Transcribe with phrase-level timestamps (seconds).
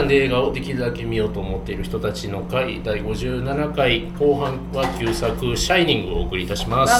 [0.00, 6.92] 館で映画をできるだけ見ようと思っている人たちの会第57回後半は旧作「シャイニング」をお送りいたします。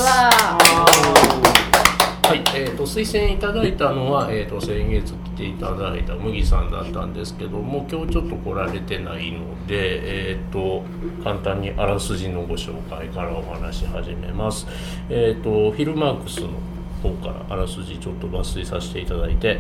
[2.31, 10.85] はい、えーと、推薦いただいたのは、えーと、先月来ていただいた麦さんだったんですけども今日ちょっと来られてないので、えーと、
[11.25, 14.69] 簡単にあらすじのご紹介からお話し始めます。
[15.09, 16.51] えー、とフィルマークスの
[17.03, 19.59] 方からあらすじちょっと抜粋させていただいて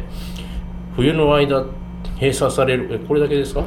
[0.95, 1.65] 冬の間
[2.17, 2.89] 閉鎖される。
[2.91, 3.63] えこれだけですか？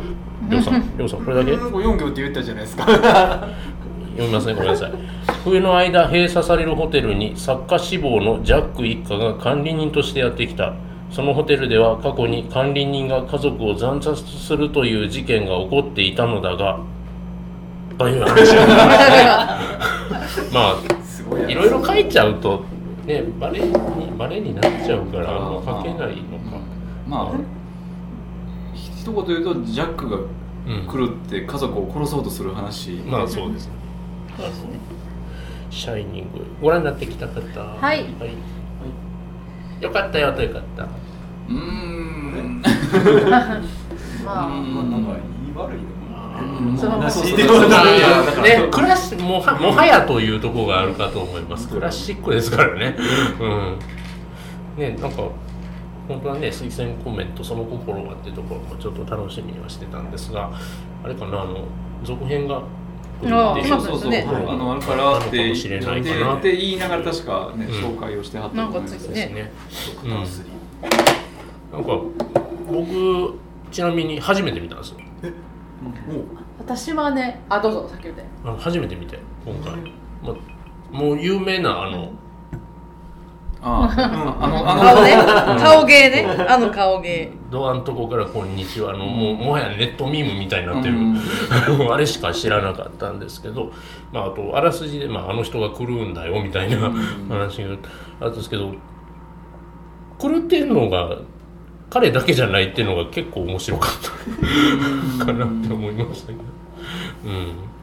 [0.50, 0.98] りょうさん。
[0.98, 2.86] りょうさんこれだけ？4行って言ったじゃないですか。
[2.86, 4.92] 読みますねごめんなさい。
[5.44, 10.74] 冬の間閉鎖されるホテルに作家志望のジャック一家が管理人としてやってきた。
[11.10, 16.80] そのホテルでは過去に管理人が家族を惨殺するという事件が起こっていたのだが。
[17.98, 18.56] という話。
[20.54, 20.76] まあ
[21.50, 22.64] いろいろ書いちゃうと
[23.06, 23.72] ねバレに
[24.18, 26.58] バレになっちゃうからもう書けないのか。
[27.08, 27.63] まあ
[29.04, 30.18] 一言言うとジャックが
[30.90, 33.74] 来るって家族を殺そうとする話、うん、まあそうですね。
[34.38, 34.70] そうですね。
[35.70, 36.46] シャイニング。
[36.62, 38.26] ご覧になってきた方はい、はい、は
[39.82, 40.88] い、よかったよとよかった。
[41.50, 42.62] うん。
[44.24, 45.94] まあ、なんか言い悪いの
[48.42, 51.68] ね、クラシもはもはやというところがあるかと思います。
[51.68, 52.96] クラシックですからね。
[53.38, 53.80] うん。
[54.78, 55.24] ね、なんか
[56.08, 60.52] 本当はね推薦コメントその心はっていうところもちょっと楽しみにはしてたんですが
[61.04, 61.66] あれかなあの
[62.04, 62.62] 続編が
[63.26, 69.52] あそうそうそう、ね、あのあるからって言って言いながら確かね、紹介をしてはったと思うんですね。
[70.04, 70.26] うん、なん
[71.86, 72.02] か
[72.70, 73.40] 僕
[73.72, 74.98] ちなみに初めて見たんですよ。
[76.60, 78.24] 私はねあどうぞ先言って。
[78.58, 79.74] 初めて見て今回、
[80.22, 80.36] ま
[80.92, 82.12] もう有名なあの、
[83.66, 85.16] ああのあの顔ね
[85.64, 86.26] 顔芸ね。
[86.50, 87.32] あの顔芸。
[87.50, 90.98] ドアのとこから「こんにちは」あのもうもはやネットミームみたいになってる、
[91.92, 93.72] あれしか知らなかったんですけど、
[94.12, 96.92] まあ、あとあらすじで、まあ、あの人が来るんだよみたいな
[97.30, 97.78] 話が
[98.20, 98.74] あるんですけど。
[100.20, 101.18] 来るっていうのが
[101.90, 105.26] 彼だけじゃないっていうのが結構面白かった。
[105.26, 106.40] かなって思いましたけど。
[107.26, 107.74] うん。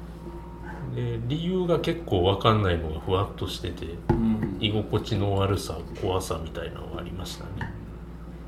[0.95, 4.30] で理由が結構分かんないのがふわっとしてて、うん、
[4.61, 7.73] 居心地の悪さ怖さみたいなのがありましたね。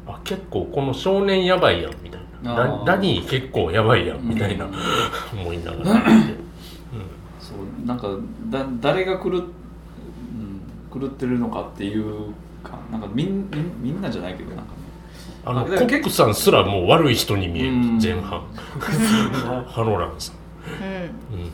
[0.06, 2.54] あ結構この少年やばいやんみたいな。
[2.84, 4.74] ダダニー結構やばいやんみたいな、うん、
[5.40, 6.36] 思いながら見て、うん、
[7.38, 8.08] そうなんか
[8.50, 12.32] だ誰が狂,、うん、狂ってるのかっていう
[12.64, 13.48] かなんかみん
[13.80, 14.68] みんなじゃないけどなんかね。
[15.44, 18.42] あのコックさんすらもう悪い人に見える、前半。
[19.66, 20.36] ハロランさん、
[21.34, 21.50] うん、うん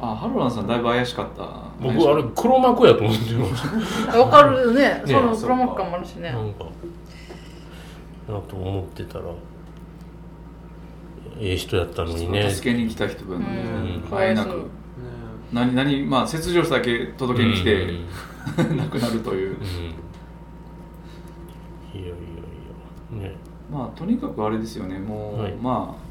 [0.00, 1.42] あハロランさんだいぶ怪しかった。
[1.80, 4.18] 僕あれ黒幕やと思ってました。
[4.20, 5.02] わかるよね。
[5.06, 6.30] その黒幕感もあるしね。
[6.30, 6.64] なんか
[8.28, 9.24] なと思ってたら
[11.40, 12.50] ええ人やったのにね。
[12.50, 13.46] 助けに来た人がね、
[14.10, 14.66] うん、あえなく。
[15.52, 19.66] 何何まあ切除だけ届けに来て、うん、 亡くなるという、うん、い
[21.94, 23.28] やいやいや。
[23.30, 23.34] ね。
[23.72, 24.98] まあとにかくあれですよね。
[24.98, 26.09] もう、はい、まあ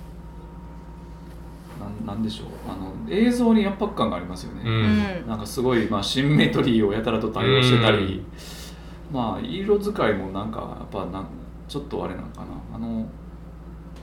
[1.79, 2.47] なんなんでしょう。
[2.67, 8.23] あの映像に圧迫感がありますよね、うん、なんかすごい、まあ、シンメトリーをやたらと対応してたり、
[9.09, 11.28] うん、まあ色使いもなんかやっぱなん
[11.68, 12.47] ちょっとあれなのかな。
[12.73, 13.07] あの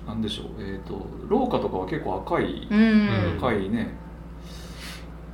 [0.06, 0.47] なんでしょう。
[0.60, 3.91] えっ、ー、と廊下とかは結構赤い、うん、赤いね。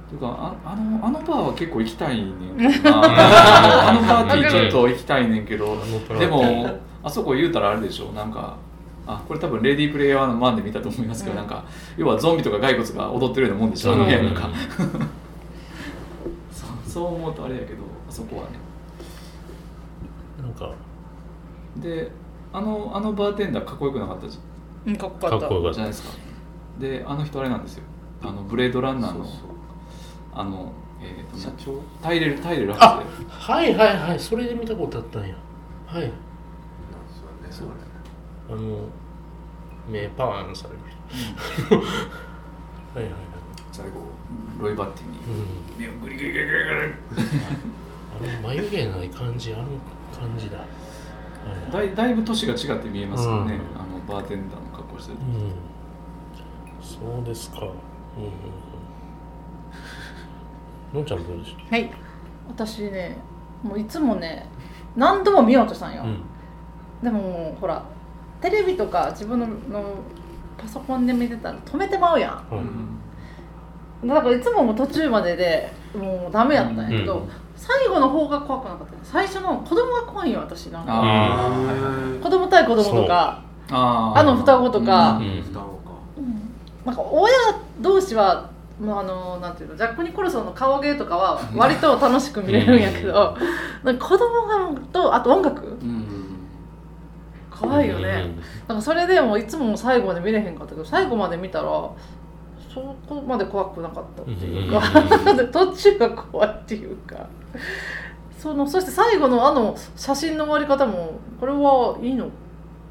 [0.09, 3.03] というかああのあのバーは結構行きたいねんけどな。
[3.91, 5.77] あのパーティーちょっと行きたいねんけど。
[6.19, 6.69] でも
[7.03, 8.57] あそこ言うたらあれでしょなんか
[9.07, 11.65] あこれ多分レディープレイヤーのマンで見たと思いますけど、うん、なんか
[11.97, 14.35] 要はゾンビとか骸骨が踊ってるようなもんでしょ、うん、なん。
[14.35, 14.49] か
[16.53, 18.51] そうそう思うとあれやけどあそこはね。
[20.41, 20.73] なんか。
[21.77, 22.11] で
[22.53, 24.97] あのあのバーテンダーかっこよくなかったじゃん。
[24.97, 25.73] かっこよかった。
[25.73, 26.11] じゃないですか。
[26.79, 27.85] であの人あれなんですよ。
[28.23, 29.27] あのブレードランナーの
[30.35, 34.21] あのえーと、社長タイレルタイレル博士はいはいはい。
[34.21, 35.35] それで見たことあったんや。
[35.87, 36.13] はい。
[37.51, 37.75] そうね
[38.51, 38.89] あの
[39.89, 40.81] 目パワーンされる
[41.69, 41.91] 人、うん、はい
[42.97, 43.15] はいはい。
[43.73, 43.93] 最後
[44.61, 45.19] ロイバッティに
[45.79, 46.93] 目をグリグリグリグリグリ
[48.13, 49.65] あの眉毛ない感じあの
[50.13, 55.53] 感じだ、はい、だいだいぶ年が違って見えますよね、うん、あのバーテンダーの格好してる、うん、
[56.83, 57.61] そうですか。
[57.61, 57.77] うんうん
[60.93, 61.91] のんちゃんどうでしょうはい。
[62.49, 63.17] 私ね
[63.63, 64.47] もういつもね
[64.95, 66.23] 何度も見ようとしたんよ、うん、
[67.03, 67.83] でもほら
[68.43, 69.85] テレビとか自分のの
[70.59, 72.55] パソコンで見てたら止めてまうやん、
[74.03, 85.19] うん、だからいつもも途中まででもうダメやったんやけど、うん、最後の方が怖くなかった最初の子供が怖いよ私なんか子供対子供とかあの双子とか、
[86.85, 87.33] なんか親
[87.81, 93.37] 同士はもうあのなんていうのジャック・ニコルソンの顔芸とかは割と楽しく見れるんやけど、
[93.85, 95.79] なんか子供がとあと音楽、
[97.63, 98.31] 怖いよね、
[98.69, 101.65] なんかそれでもいつも最後まで見れへんかったけど最後まで見たら
[102.73, 104.81] そこまで怖くなかったっていうか、
[105.53, 107.27] 途中が怖いっていうか。
[108.43, 112.29] そのそして最後のあの写真の終わり方もこれはいいの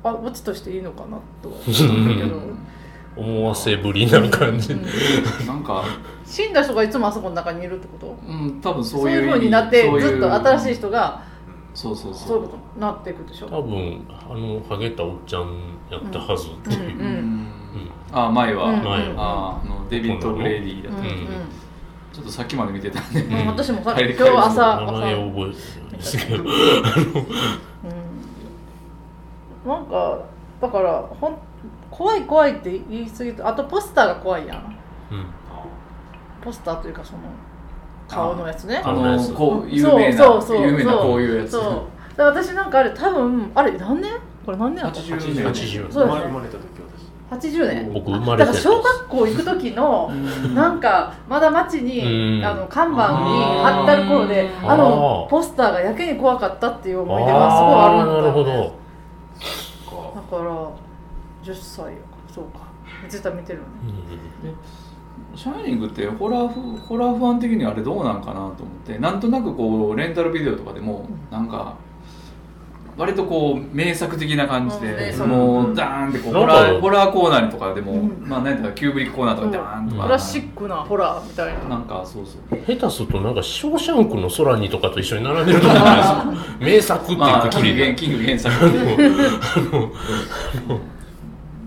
[0.01, 2.39] あオチとしていいのかなとは思うけど。
[3.13, 5.83] 思わせぶりな感じ、うん、なんか
[6.25, 8.17] 死んだ人がいつもあそこの中にいるってこと？
[8.25, 11.21] うん多分そういうそういうふうになってずっと新しい人が
[11.73, 12.27] そうそうそう。
[12.27, 17.49] そういうことになっていくでしょ多分あのハゲたおっちゃんやったはずっていう、うんうん、
[18.11, 19.61] あ前は、前は。
[19.63, 21.27] あのデビッド・ブレイディだった、うんうん、
[22.13, 22.99] ちょっとさっきまで見てた。
[22.99, 26.47] んで、うん、私もさ今日朝名前覚えてるんですけど、うん、
[29.65, 30.19] なんか
[30.61, 31.37] だからほん
[31.89, 34.77] 怖い怖いって言い過ぎてあとポスターが怖いやん、
[35.11, 35.25] うん、
[36.41, 37.19] ポスターというかその
[38.11, 38.81] 顔のやつね。
[38.83, 41.51] あのこう有名なそうそう有名なこういうやつ。
[41.51, 42.17] そう。
[42.17, 44.11] だ私なんかあれ多分あれ何年？
[44.45, 46.17] これ何年あった？80年80そうです。
[46.17, 46.71] ね生まれた時
[47.31, 47.93] 80年。
[47.93, 50.11] 僕生まれだから小学校行く時の
[50.53, 53.17] なんかまだ街にあの看板に
[53.63, 58.21] 貼ってある頃であのポスターがやけに怖かったっていう思い出がすごいあるんだ。
[58.21, 58.81] なるほど。
[60.15, 60.71] だから
[61.43, 61.93] 10歳
[62.33, 62.69] そうか。
[63.07, 63.69] 絶対見てるよね、
[64.43, 64.55] うん、
[65.35, 68.55] シャイニングってホラーフホラーファン的にあれどうなんかなと思っ
[68.85, 71.77] てなんとなくこうレンタルビデオとかでもなんか
[72.97, 81.69] 割とこう名作的な感じで、そのダーンってこうホラーホラーコーナーとかでも、まあ何ていうかキューブリックコーナーとかダーンとか、クラシックなホラーみたいな。
[81.69, 85.83] なんかそうそう下手するとなんか「ショーシャンクの空に」とかと一緒に並んでると思うん
[86.59, 88.53] です名作っていうくくりで、キング原作。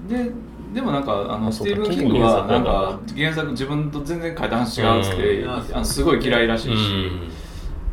[0.09, 0.31] で
[0.75, 7.11] でもなんかあのスティーブン・キングはなんか原作自分と全然書いた話違うっつって、あのすごい嫌いらしいし、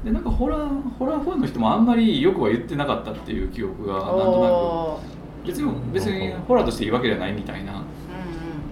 [0.04, 5.22] でなんかホラーホラーファンの人もあんまりよくは言ってなかったっていう記憶がなんとなく。
[5.44, 7.84] 別に別にホラーとしていいわけじゃないみたいな、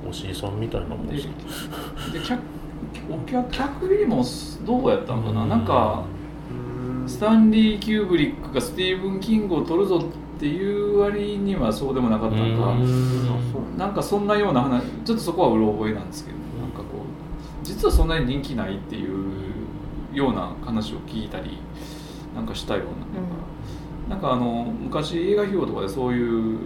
[0.08, 1.24] おしいさんみたいなもんでで
[2.24, 2.40] 客
[3.10, 4.24] お客客入りも
[4.68, 6.04] どうやったのかな、なんか
[7.08, 12.76] スタンリー・キューブリックがスティーブン・キングを取るぞっていう割にはそうでもなかったのか。
[13.78, 16.38] なんかそんなような話ちょっとそこはうろ覚えなんですけど。
[16.60, 16.86] なんかこう
[17.64, 19.10] 実はそんなに人気ないっていう
[20.14, 21.58] ような話を聞いたり
[22.36, 26.60] なんかしたような、うん、なんかあの昔映画費用とかでそういう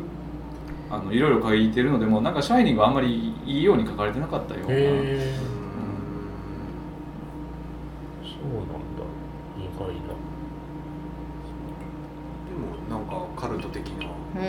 [0.89, 4.67] あのいろいろ書いてるのでもなんか「シャイニング」あんまりいいように書かれてなかったような。
[4.67, 4.81] そうな
[8.63, 8.73] んだ
[9.57, 9.93] 意外だ
[12.49, 14.39] でもなんかカルト的な、う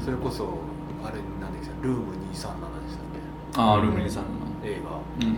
[0.00, 0.58] ん、それこそ
[1.04, 2.54] あれなんですかルーム237でしたっ
[3.52, 3.60] け？
[3.60, 4.22] ああルーム237の
[4.64, 5.34] 映画、うん、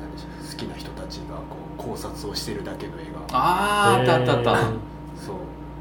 [0.00, 1.42] なんでしょう好きな人たちがこ
[1.76, 3.36] う考察をしてるだけの映画。
[3.36, 4.56] あああったあったあった。
[5.20, 5.36] そう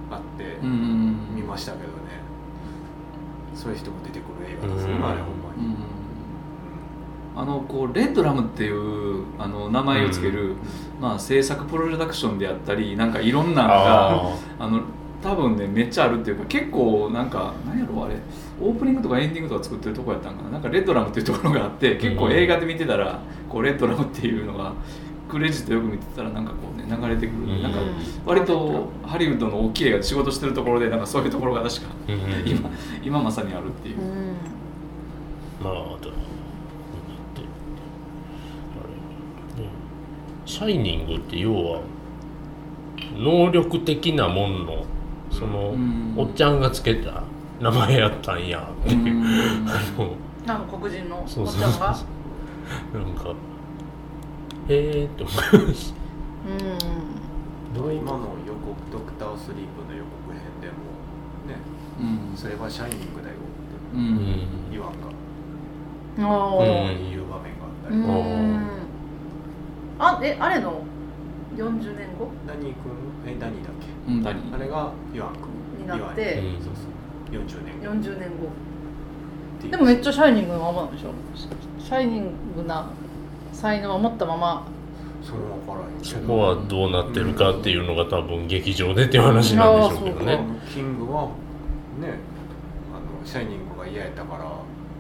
[0.09, 1.91] あって見ましたけどね。
[3.53, 5.75] そういう人も出てくる映画ですねあれほんまに。
[7.35, 10.55] あのこうレッドラムっていうあの名前を付ける、
[10.99, 14.81] まあ、制作プロダクションであったりなんかいろんなのがあの
[15.21, 18.15] 多分ねめっちゃあるっていうか結構なんか何やろあれ
[18.59, 20.49] オープニングとかエンディングとか作ってるとこやったんかな。
[20.49, 24.73] なんかレッドラムっていうところがあって結構映画で見てたらこうレッドラムっていうのが
[25.29, 27.79] クレジットよく見てたらなんかこうね流れてくる、なんか
[28.25, 31.87] 割とハリウッドの大きい映画で仕事してるところでなんかそういうところが確か、
[32.45, 32.69] 今
[33.01, 33.97] 今まさにあるっていう。
[35.63, 35.97] まあ
[40.45, 41.81] シャイニングって要は
[43.15, 44.83] 能力的なもんの
[45.31, 45.73] その、
[46.17, 47.23] おっちゃんがつけた
[47.59, 48.69] 名前やったんや。
[48.83, 49.15] っていう
[49.67, 50.11] あの
[50.45, 51.95] なんか黒人のおっちゃんが？
[52.93, 53.33] なんか
[54.69, 55.35] へえって思い
[55.67, 55.95] ます
[56.45, 56.55] うん。
[57.97, 60.73] 今の予告「ドクタースリープ」の予告編でも
[61.47, 61.55] ね、
[62.31, 63.41] うん、それは「シャイニングだよ」って
[64.71, 64.97] 言わんか、
[66.17, 66.25] うん、い
[67.17, 67.95] う場面があったり。
[69.99, 70.83] あえあれの？
[71.57, 72.29] 40年後？
[72.47, 72.75] ダニー君？
[73.25, 74.41] えダニーだっけ、うん、ダニ。
[74.41, 75.33] ーあれが言わん
[75.81, 76.81] になって、そうそ
[77.39, 77.41] う。
[77.43, 77.85] 40年後。
[78.09, 78.49] 40年後。
[79.69, 81.13] でもめっちゃシャイニングのままなんでしょ？
[81.79, 82.89] シャイニングな
[83.53, 84.65] 才能を持ったまま。
[85.23, 86.03] それは分からん。
[86.03, 90.39] そこはどうなってるかっていうのが多分劇場でっていう話なんでしょうけどね、
[90.73, 91.25] キングは
[91.99, 92.17] ね
[92.91, 94.51] あのシャイニングが嫌やったから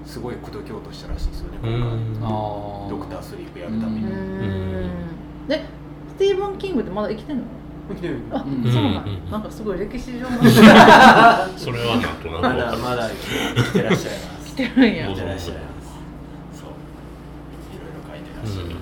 [0.05, 1.71] すごい口説きようとしたらしいですよね今
[2.19, 2.89] 回。
[2.89, 4.07] ドクタースリープやるために。
[5.47, 5.80] でス
[6.21, 7.43] ティーブン・キングってまだ生きてんの？
[7.89, 10.37] 生きてるあ、うん、そうなん、うん、なんかすごい歴史上の
[11.57, 13.09] それはなんとなくまだまだ
[13.55, 15.99] 生きてらっしゃいます生きてるんや生きてらっしゃいます
[16.53, 18.81] そういろいろ書いてらっしゃる、うん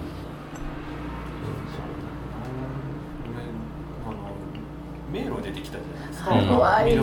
[5.12, 6.30] 迷路出てきたじゃないですか。
[6.30, 7.00] 怖い。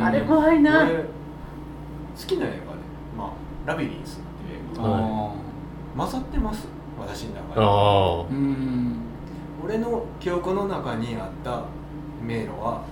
[0.00, 0.86] あれ怖いな。
[0.86, 0.92] 好
[2.26, 2.60] きな映画で、
[3.18, 3.32] まあ
[3.66, 5.34] ラビリンスっていう映画が
[5.94, 6.66] 混ざってます。
[6.98, 7.60] 私の中で。
[7.60, 8.24] あ。
[8.30, 9.09] うん。
[9.64, 11.64] 俺の記憶の中にあった
[12.22, 12.82] 迷路は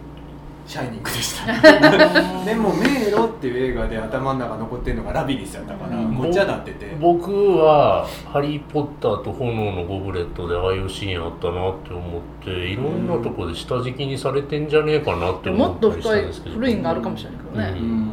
[0.67, 1.47] シャイニングでした。
[2.45, 6.95] でも迷路っていう映画で頭の中残ってるのがラビリンスやったからごっちゃなってて。
[7.01, 16.57] 僕は「ハリー・ポッターと炎のゴブレット」でああいうシーンあったなって思っていろんなとこで下敷きにされてんじゃねえかなって思ったりしたんですけど。
[16.57, 18.11] もっと深い古いんがあるかもしれないけどね、うん、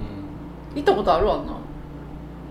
[0.75, 1.43] 行ったことあるわな。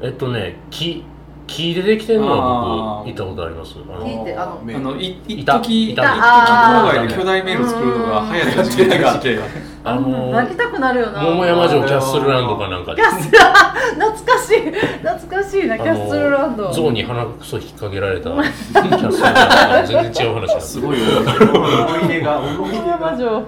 [0.03, 1.03] えっとね木
[1.47, 3.09] 木でできてるのは僕。
[3.09, 3.75] 行ったことあります。
[3.75, 9.39] 木ってあのあのい一時一時郊外で巨大迷路作るのが流行った時期があって。
[9.87, 11.23] あの泣きたくなるよな。
[11.23, 14.71] 桃山城キャッスルランドかなんかキャッスル懐かしい。
[15.03, 16.73] 懐かしいなキャッスルランド。
[16.73, 23.43] 象に鼻くそ引っ掛けられた キャッスルランド全然違う話すごい 思い出が思い出が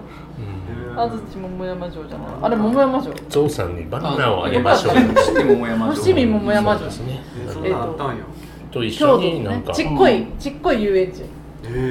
[0.96, 2.28] 安土桃山城じゃない？
[2.42, 3.14] あれ桃山城？
[3.28, 4.94] ゾウさんにバナナをあげましょう。
[4.94, 6.04] 伏見桃山城。
[6.04, 6.86] 伏見桃山城。
[6.86, 7.20] ですね。
[7.64, 8.10] えっと
[8.72, 9.72] と一緒になんか。
[9.72, 11.22] ちっこいちっこい遊園地。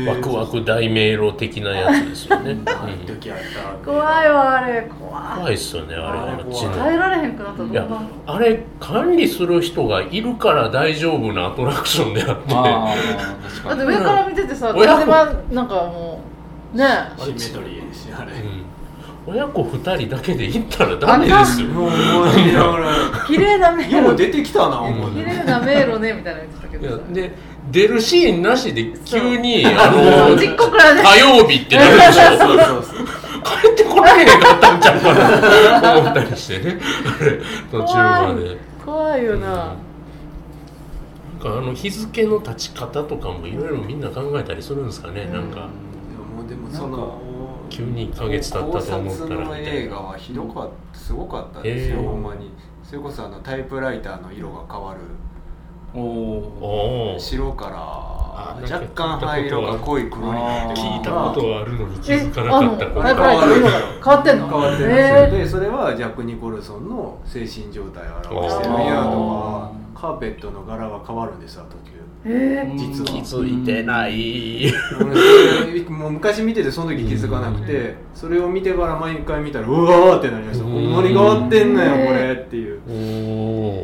[0.07, 2.55] ワクワク大迷路的なやつですよね、
[3.83, 4.83] 怖いわあれ。
[4.83, 5.37] 怖い。
[5.37, 6.19] 怖いっすよねあれ。
[6.31, 6.71] あっちの。
[6.71, 12.53] 耐えられへんくなったどうなあれ管理する人がいるから大丈夫なアトラクションであって。
[13.67, 15.05] だって上から見ててさ親子
[15.53, 16.21] なんかも
[16.73, 16.85] うね
[17.17, 18.64] シメトリーですよあれ、うん
[19.27, 21.67] 親子二人だけで行ったらダメですよ。
[21.69, 21.91] もう
[23.25, 24.15] 綺麗な迷路。
[24.15, 27.31] 出てきたな綺麗な迷路ねみたいな言ってたけどで
[27.71, 30.45] 出るシーンなしで急にあの火
[31.17, 33.07] 曜日ってなるでしょそうそうそう
[33.43, 35.99] 帰ってこらへんかったんちゃうかな。
[35.99, 36.79] 思ったりしてね。
[37.71, 38.57] 途中まで。
[38.85, 39.75] 怖いよな、
[41.43, 45.49] うん、あの日付の立ち方とかもいろいろみんな考えたりするんですかね、うん、なん。
[45.49, 45.67] か
[46.47, 47.19] でもその
[47.69, 52.51] 急に1か月経ったと思ったらの映画はひどかったすごかったですよ、えー、ほんまに。
[52.83, 54.99] それこそあのタイプライターの色が変わる。
[55.97, 57.77] お白から
[58.61, 62.87] 若干灰色が濃い黒になって聞いたことはあるのに気づかなかった。
[62.87, 64.47] こと変わってんの？
[64.49, 68.71] 変わってるんですよでそれはジャック・ニコルソンの精神状態を表してる。
[68.77, 71.95] んやとかカーペットの柄が変わるんですよ途中
[72.27, 74.73] えー、実は気づいてない。
[75.89, 80.65] もう昔見ててその時気づかなくてそれを見てから毎回見たらうわーってなりました。
[80.65, 82.79] ほんまに変わってんのよこれっていう。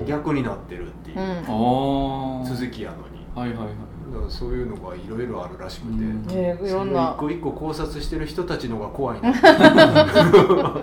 [0.07, 3.21] 逆になってるっていう、うん、続きやのに。
[3.35, 3.75] はいはいはい。
[4.11, 6.25] だからそういうのがいろいろあるらしくて、うん。
[6.31, 9.31] えー、いろんな一個一個考察してる人たちのが怖いな。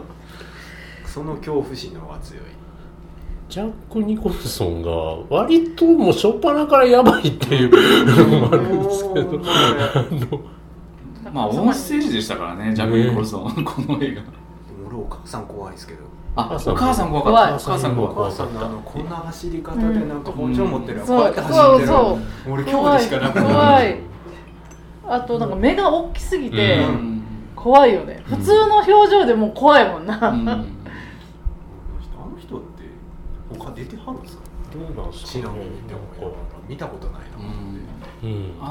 [1.04, 2.42] その恐怖心の方が強い
[3.48, 4.90] ジャック・ニコルソンが
[5.30, 7.70] 割ともう初っ端からやばいっていう
[8.30, 9.40] のもあるんですけど。
[11.32, 14.22] まあオンステージでしたからねジャック・ニコルソン、この映画。
[14.86, 16.00] 俺お母さん怖いですけど
[16.36, 17.54] あお母さん怖かった。
[17.56, 21.92] お母さん怖かったこんな走り方でなんか包丁持ってる、こうやって走ってる
[22.52, 24.00] 俺恐怖でしかなく怖い
[25.06, 26.86] あとなんか目が大きすぎて
[27.56, 30.64] 怖いよね、普通の表情でも怖いもんな、
[33.56, 34.42] 他出てはるんですか？
[34.72, 35.54] どうなんすか、ね、知らん。
[35.86, 36.00] でも
[36.68, 37.38] 見たことないな。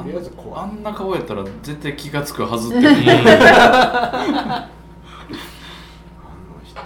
[0.02, 2.88] とりあえずあんな顔やったら絶対気が付くはずって。
[2.88, 2.98] あの
[6.64, 6.82] 人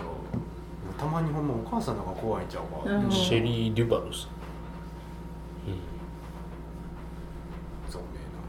[0.98, 4.32] たまにほんまお母さんの方が怖いんちゃうか、うん、シェリー・デュバルさん。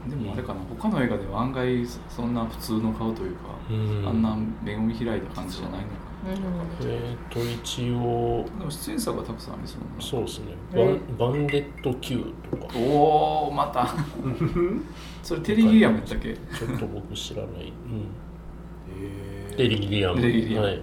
[0.03, 5.93] でもあれかな他の映画では案外そんな普通の顔というか、うん、あんな目を見開いた感じじゃないのか
[6.25, 10.53] えっ、と一応でも出演作がたくさんありそうそうですね。
[10.73, 12.67] バン,、バンデット Q とか。
[12.77, 13.93] おおまた。
[15.21, 16.33] それテリギリアムやったっけ？
[16.33, 17.73] ちょっと僕知らない、
[19.51, 20.21] うん、テリギリアム。
[20.21, 20.67] テリギリアム。
[20.67, 20.81] はい。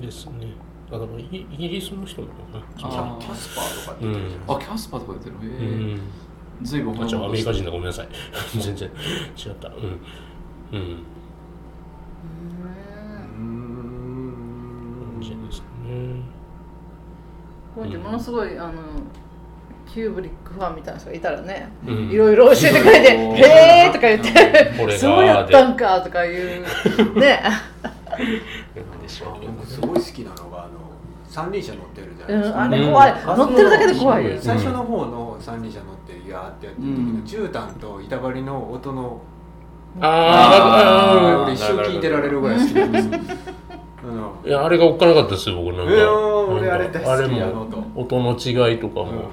[0.00, 0.52] ですね。
[0.90, 3.18] あだからイギリスの人なのかな。
[3.18, 3.84] キャスパー。
[3.86, 5.36] とか出てるじゃないですか、あキャスパーとか出てる。
[5.36, 7.70] へえ、うん、ずいぶんアメリカ人だ。
[7.70, 8.08] ごめんなさい。
[8.58, 8.90] 全然。
[9.36, 9.68] 違った。
[9.68, 10.78] うん。
[10.78, 10.98] うん
[17.74, 18.72] こうやってものすごいあの
[19.92, 26.62] キューブリックファンみたいな人がいたらね、いろいろ教えてくれて「へえ!」とか言って「そうやったんか」とか言
[27.16, 27.42] うね。
[29.66, 30.68] すごい好きなのがあの
[31.26, 36.86] 三輪車乗ってるじゃないですか、あれ怖い、乗ってるだけで怖い最初の方の三輪車乗ってやーってやってる
[37.24, 39.20] 時の絨毯と板張りの音の
[40.00, 43.08] ああ俺一生聞いてられるぐらい好きなんです
[44.46, 46.12] いやあれがおっかなかったですよ僕なんか、
[46.46, 49.30] 俺あれ大好きやのと音の違いとかも、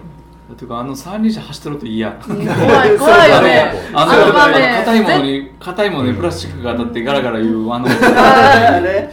[0.50, 2.12] うん、ていうかあの三輪車走ってると嫌。
[2.12, 2.36] 怖
[2.86, 3.72] い怖いよね。
[3.94, 7.88] あの硬いものに硬いものにプラスチックが当たってガラガラ言うあの。
[7.88, 9.10] あれ。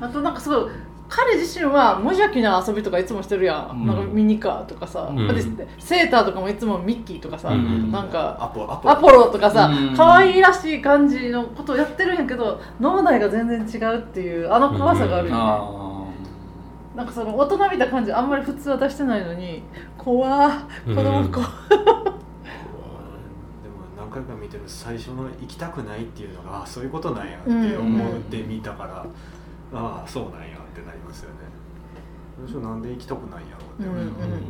[0.00, 0.70] あとなんかすごい
[1.16, 5.28] 彼自身は無邪気な遊びとかいつもしてるやん、うん、なんかミニカーとかさ、うん、
[5.78, 19.62] セーターとかもいつもミッキーとかさ、うん、なんかアポアポロとかさ可愛、いらしい感じのことをやってるんやけど脳内が全然違うっていうあの怖さがあるよね、なんかその大人びた感じあんまり普通は出してないのに
[19.96, 20.50] 怖
[20.84, 21.40] 子供子、
[24.10, 29.06] 回か見てる最初の行きたくないっていうのがあそういうことなんやって思って見たから、
[29.72, 29.74] う。
[29.74, 30.50] ん、ああそうなん。
[30.50, 31.36] やってなりますよね。
[32.36, 33.88] 最初なんで行きたくないんやろうって。
[33.88, 34.32] 思って、うん。
[34.32, 34.40] うん。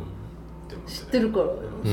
[0.87, 1.49] 知ってるから、う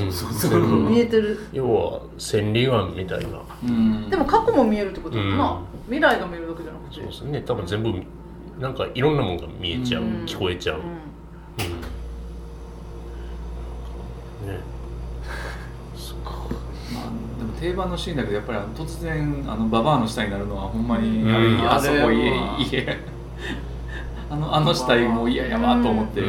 [0.06, 0.60] ん、そうそう。
[0.88, 1.38] 見えてる。
[1.52, 6.94] 要は千里眼みたいな、うん、でも過去も見えるってことかな、未来が見えるわけじゃなくて。
[6.96, 7.42] そうですね。
[7.42, 7.92] 多分全部
[8.58, 10.80] なんかいろんなものが見えちゃう、聞こえちゃう、う
[14.44, 14.48] ん。
[14.48, 14.58] ね。
[17.60, 22.20] 定番のシーンだけどやっぱり突然あのババアの下になるのはほんまに、あれあそこい
[22.72, 22.98] え
[24.32, 26.22] あのあの死体も嫌やわと思って、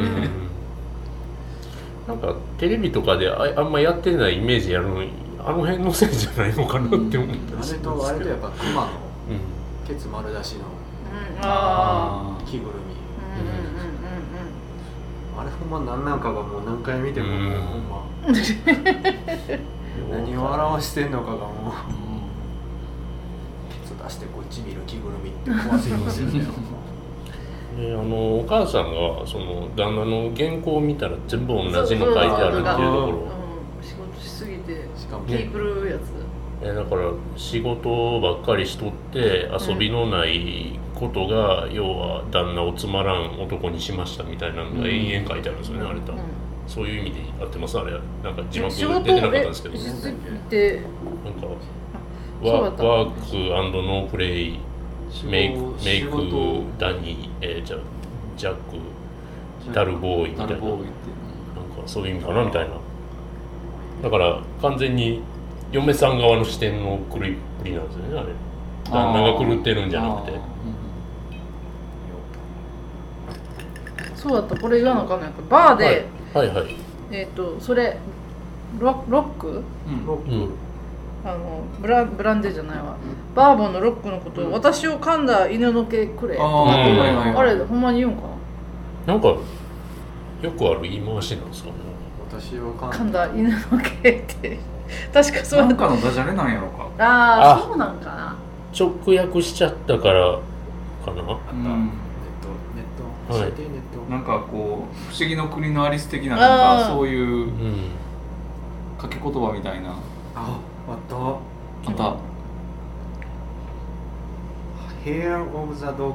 [2.06, 8.90] なんかテレビとかでああんまやってないイメージやるのにあの辺のせいじゃないのかなって思ってあれとあれとやっぱ熊の
[9.88, 10.66] ケツ丸出しの
[12.46, 12.94] 着ぐるみ。
[15.38, 18.04] あれほんま何なんかがもう何回見てもほんま。
[20.12, 21.52] 何を表してんのかがもう、
[23.72, 26.28] ケツ出してこっち見る着ぐるみって怖すぎますよ。
[26.28, 26.46] ね
[27.78, 36.02] であのお母さんがその旦那の原稿を見たら全部同じの書いてあるっていうところ、うん、仕事しすぎてしかもピープルやつ、
[36.62, 46.22] えだから仕事ばっかりしとって遊びのないことが、うん、要は旦那をつまらん男にしましたみたいなのが延々書いてあるんですよね、うん、あれ多分。
[46.66, 47.78] そういう意味で合ってます？
[47.78, 47.92] あれ
[48.24, 49.86] なんか字幕出てなかったんですけどなん
[51.34, 51.48] か
[52.42, 54.60] ワワークスノープレイ
[55.26, 56.10] メイクメイク
[56.78, 57.78] ダニー、えー、じゃ
[58.36, 60.54] ジャックダルボーイみたいな。
[60.54, 60.74] なんか
[61.86, 62.76] そういう意味かなみたいな。
[64.02, 65.22] だから完全に
[65.72, 68.34] 嫁さん側の視点の狂いっぷりなんですよねあれ。
[68.86, 70.40] 旦那が狂ってるんじゃなくて。
[74.16, 74.56] そうだった。
[74.58, 76.48] これ言わなあかんないバーで、はい。
[76.48, 76.76] はいはい。
[77.12, 77.98] えっ、とそれ
[78.80, 79.48] ロロック、
[79.88, 80.54] うん、ロック、
[81.26, 82.98] あのブラブランデーじゃないわ。
[83.34, 86.36] バーボンのロックのことを、私を噛んだ犬の毛くれ。
[86.36, 88.24] とかってあれほんまに言うんか
[89.08, 89.14] な？
[89.14, 89.38] なんかよ
[90.52, 91.76] くある言い回しなんですかね。
[92.30, 93.28] 私を噛んだ。
[93.28, 94.60] 犬の毛って。
[95.14, 96.88] 確かそうなんかのダジャレなんやろか。
[97.00, 97.60] ああ。
[97.66, 98.36] そうなんかな。
[98.78, 100.40] 直訳しちゃったから
[101.06, 101.26] かな、うん、ネッ
[102.42, 102.50] ト。
[102.76, 102.86] ネッ
[103.30, 103.34] ト。
[103.34, 103.54] はい。
[104.10, 107.52] なんかこう「不思議の国のアリス」的ななんかそういう
[108.98, 109.92] 掛け言葉みたいな。
[110.36, 110.58] あ
[110.88, 111.16] あった。
[111.16, 112.16] あった
[115.06, 116.14] 「Hair of the Dog」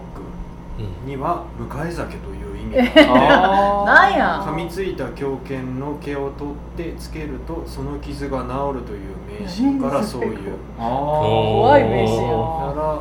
[1.04, 2.94] には向い酒という意味。
[2.94, 4.40] がなんや。
[4.46, 8.96] 噛みついた狂犬の毛を取ってつけるとその傷が治るとい
[9.40, 10.54] う迷信からそういう。
[10.78, 12.98] 怖い迷信やだから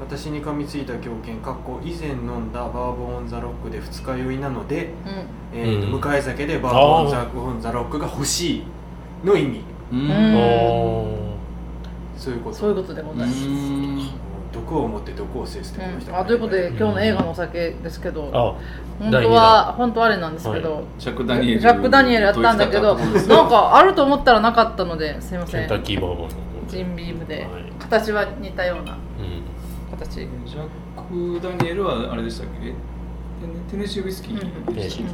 [0.00, 5.58] 私に噛みついた狂犬かっこ以前飲んだバーボン・オン・ザ・ロックで二日酔いなので、うん。
[5.58, 8.64] えーと向かい酒でバーボン・オン・ザ・ロックが欲しい
[9.24, 9.58] の意味。
[9.58, 9.69] うん
[12.16, 12.56] そういうこと。
[12.56, 13.48] そういうことでございます。
[14.52, 18.58] 毒を持って毒を制すってこの人、うん、あということで今日の映画のお酒ですけど、うん、本
[19.22, 21.60] 当は本当あれなんですけど、はい、ジャック・ダニエル。
[21.60, 25.60] ジャック・ダニエルやったんだけどなんかあると思ったらなかったのですいません。
[25.60, 26.30] ケンタッキーバーボン
[26.68, 27.46] ジンビームで、
[27.78, 28.98] 形は似たような、うん。
[29.96, 30.16] 形。
[30.16, 30.26] ジャ
[30.96, 32.74] ック・ダニエルはあれでしたっけ？
[33.70, 35.06] テネシーウイスキー、うん、テネシー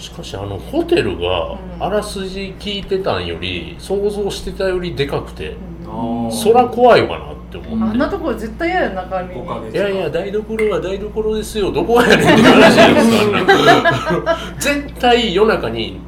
[0.00, 7.84] しかしあのホテルがあらすじ聞いてたんより想像してたよりでかくて、うん、そら怖いわなって思って。
[7.84, 9.34] あんなところ絶対嫌や中身。
[9.70, 11.70] いやいや台所は台所ですよ。
[11.70, 14.38] どこやねんって話ですから。
[14.58, 16.00] 絶対夜中に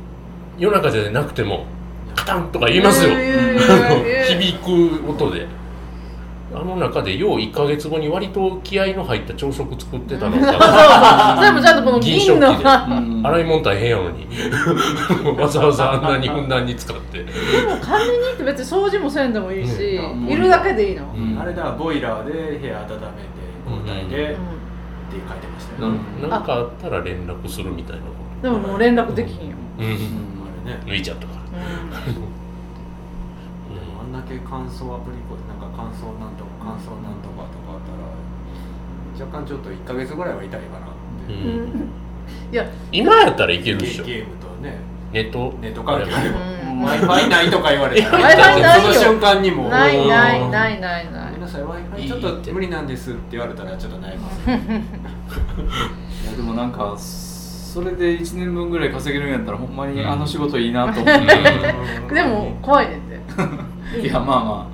[0.59, 1.66] 夜中じゃなくても
[2.14, 3.11] カタンとか言いますよ、
[4.28, 5.46] 響く音で
[6.54, 14.26] あの中でよう1か月後に割と気合の入った朝食作ってたのが それもちゃんとこの銀食器で洗い物大変やのに。
[15.38, 17.18] わざわざあんなにふんだんに使って。
[17.18, 21.04] でも管理人って別に掃除もせんでもいいし、いるだけでいいの、
[21.40, 24.40] あれだボイラーで部屋温めて交代で、って
[25.12, 25.98] 書いてましたよね。
[26.22, 28.02] 何かあったら連絡するみたいな
[28.42, 30.80] でももう連絡できひんよ、うん、あれね。
[30.84, 31.40] 抜いちゃったから。
[31.98, 32.02] あ
[34.12, 40.90] んだけ乾燥アプリコなんか乾燥なんとか乾燥なんとかとかあったら若干ちょっと1か月ぐらいは痛いかなっ
[41.27, 41.90] て、うん、
[42.53, 44.05] いや今やったらいけるでしょ。
[44.05, 44.77] ゲームとね。
[45.12, 45.55] ネット？
[45.61, 48.18] ネット関係あれば w i f i ないとか言われたら。
[48.18, 49.68] w i f i ないその瞬間にも。
[49.68, 51.48] ないないないないない。
[51.48, 51.62] さい。
[51.62, 54.51] w i f i ちょっと無理なんですって言われたらちょっと悩みます。
[54.51, 54.53] い
[56.27, 61.20] やでもなんかそれで1年分ぐらい稼げるんやったらほんまにあの仕事いいなと思っ
[62.09, 63.18] て、でも怖いねって
[64.00, 64.72] いやまあまあ。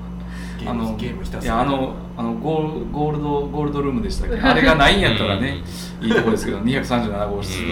[0.71, 1.55] あのゲームひたすら。
[1.55, 4.41] いやあのあのゴーゴールドゴールドルームでしたっけ？
[4.41, 5.63] あれがないんやったらね
[6.01, 7.63] いいとこですけど237号室。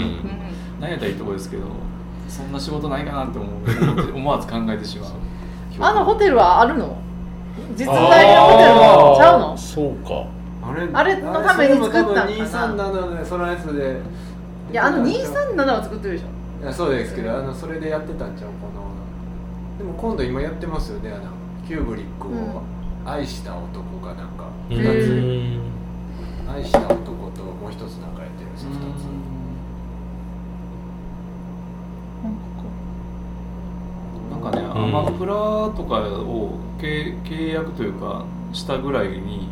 [0.81, 1.65] 何やったらいいとこですけど
[2.29, 5.11] そんな仕事ないかなって思う思わず考えてしまう。
[5.81, 6.97] あのホテルはあるの？
[7.77, 9.57] 実在のホテルもちゃうの？
[9.57, 10.25] そうか。
[10.69, 14.01] あれあれのために作ったんかな？237でそのやつで。
[14.71, 16.63] いやあの237は作ってるでしょ。
[16.63, 18.51] いやそうですけどあのそれでやってたんちゃう？
[18.51, 18.96] かな
[19.79, 21.31] でも今度今やってますよねあの
[21.67, 22.63] キューブリックを。
[23.09, 24.49] 愛した男がなんか。
[24.69, 25.61] 2つ、
[26.53, 26.97] 愛した男
[27.31, 29.07] ともう一つなんかやってるんですよ2つ。
[34.29, 39.51] なんかね、アマプラとかを契約というかしたぐらいに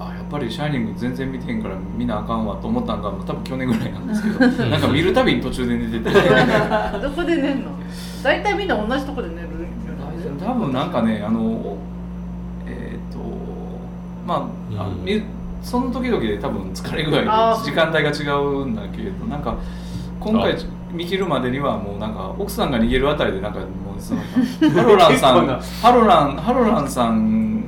[0.00, 6.10] あやっぱり「シャイニング」全然見てへんから見なあかんわと思ったんが多分去年ぐらいなんですけど なんか見るたびに途中で寝てて。
[6.10, 7.70] どこで寝んの？
[8.22, 9.50] 大体みんな同じとこで寝る
[10.38, 11.76] 多分なんかねあの
[12.66, 13.18] えっ、ー、と
[14.26, 15.22] まあ、うん、
[15.62, 19.54] その時々で多分疲れ具合時間帯が違うんだけどなんか
[20.18, 20.56] 今回
[20.92, 23.64] 見切るまでにはもうなんか奥さんが逃げるあたりでなんかも
[23.98, 24.20] うその
[24.74, 27.59] ハロランさんハロランハロランさん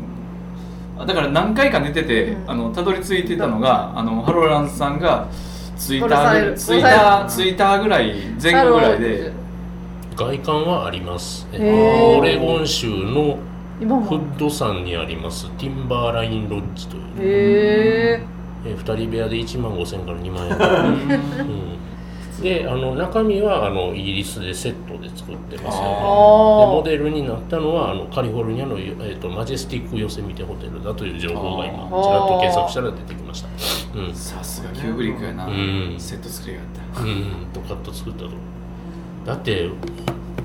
[1.06, 5.28] だから何回か寝てて、うん、あのたどり着いてたのがあのハロランさんが
[5.76, 9.42] ツイッターツイッターツイッターぐらい前後ぐらいで。
[10.14, 11.46] 外観はあります。
[11.54, 13.38] オレゴン州の
[13.80, 15.50] フッド山にあります。
[15.52, 17.02] ティンバーラインロッジという。
[17.18, 18.12] へ
[18.64, 20.54] え2人部屋で1万5000から2万円、
[21.48, 21.71] うん
[22.42, 25.90] であの中身はあのイギリスでセットで作ってますよね。
[25.90, 33.48] でモデルになったのはあのカリフォルニアの、えーと、マジェスティックヨセミテホテルだという情報が今ちらっと検索したら出てきました。
[34.14, 37.00] さすがキューブリックやな、うん、セット作りやった。
[37.00, 37.52] うん。
[37.52, 38.30] ドカッと作ったと。
[39.24, 39.70] だって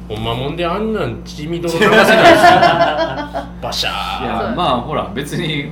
[0.08, 2.16] ほんまもんであんなん血みどろ流せないですよ。
[3.60, 4.24] バシャー。
[4.24, 5.72] いやまあほら別に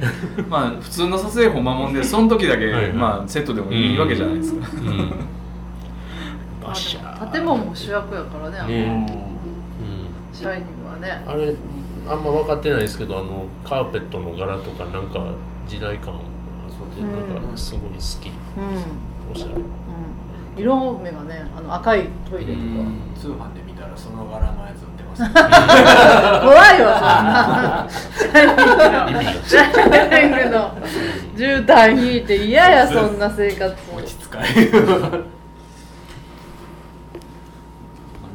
[0.49, 5.13] まあ普通の撮影ほんまもんでその時だけ、はいはい、まあセットでもいいわけじゃないですか、うん
[7.35, 9.05] うん建物も主役やからねね、
[9.81, 11.23] うん、シャイニングはね。
[11.27, 11.55] あれ
[12.07, 15.33] あんま分かってないですけどあのカーペットの柄とかなんか
[15.67, 19.63] 時代感なんかすごい好き、うん、おしゃれ、うん、
[20.55, 22.65] 色目がねあの赤いトイレとか。
[23.19, 27.87] 通販で見たらその柄のやつ売ってます、ね、 怖いわそんな。
[27.89, 30.77] シャイニングのシャイニングの
[31.35, 33.75] 絨毯引いて嫌やそんな生活。
[33.95, 35.34] 落ち着かい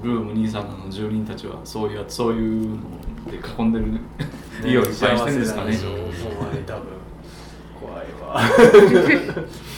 [0.03, 2.77] ルーム237の住人たちはそういうそういうの
[3.31, 4.01] で囲んでる。
[4.65, 5.77] 家をいっぱいしてるんですかね。
[5.77, 6.85] ほんまに多分
[7.81, 8.37] 怖いわ。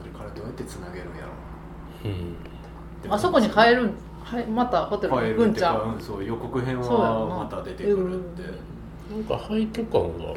[0.00, 2.10] あれからどうやってつなげるんやろ、
[3.04, 3.90] うん、あそこに帰る
[4.22, 5.14] はいまたホテル？
[5.14, 8.42] 行くんちゃうそう予告編はまた出てくるって。
[9.12, 10.32] なんか廃墟感が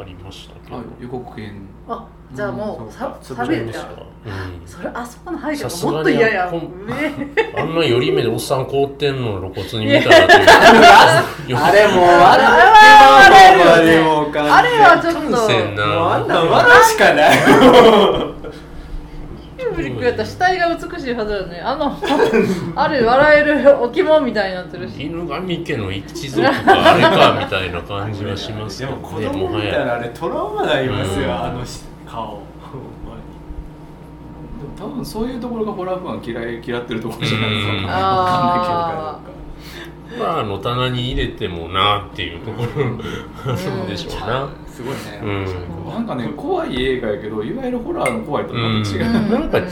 [0.00, 0.80] ありましたけど。
[1.00, 1.62] 予告編。
[1.88, 3.88] あじゃあもうさサビじゃん、
[4.66, 6.48] それあそこの背景がもっと嫌や
[7.56, 10.34] あんな寄り目でおっさん凍ってんの露骨に見たらって
[11.54, 12.58] あれもうあれは
[14.46, 15.20] あれはちょっと。
[15.20, 17.38] もうあんな笑しかない。
[19.58, 21.98] キューブリックやったら死体が美しいはずだよねあの
[22.76, 25.02] あれ笑える置物みたいになってるし。
[25.02, 31.64] 犬神家の一族かあれかみたいな感じはしますけど、ね、でも子供見たらあれトラウマになりますよ、あの
[32.08, 32.42] 顔。
[34.76, 39.30] 多分そういうところがホラーファン嫌い嫌ってるところじゃないですか、うん、分かんない
[40.10, 42.84] けどまああの棚に入れてもなっていうところ。
[42.84, 42.90] な
[43.84, 43.86] ん。
[43.86, 49.26] でしょうな、すごいね、うん、なんかね怖い映画やけどいわゆるホラーの怖いとまた違う、う。
[49.26, 49.66] ん、なんか違う